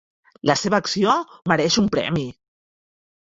[0.49, 1.13] La seva acció
[1.51, 2.25] mereix un premi.